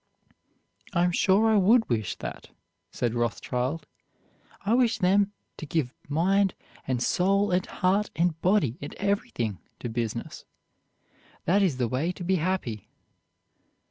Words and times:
"I 0.93 1.03
am 1.03 1.11
sure 1.11 1.45
I 1.47 1.57
would 1.57 1.87
wish 1.87 2.15
that," 2.15 2.49
said 2.89 3.13
Rothschild; 3.13 3.85
"I 4.65 4.73
wish 4.73 4.97
them 4.97 5.31
to 5.57 5.67
give 5.67 5.93
mind, 6.09 6.55
and 6.87 7.03
soul, 7.03 7.51
and 7.51 7.63
heart, 7.67 8.09
and 8.15 8.41
body, 8.41 8.79
and 8.81 8.95
everything 8.95 9.59
to 9.79 9.89
business; 9.89 10.43
that 11.45 11.61
is 11.61 11.77
the 11.77 11.87
way 11.87 12.11
to 12.13 12.23
be 12.23 12.37
happy." 12.37 12.87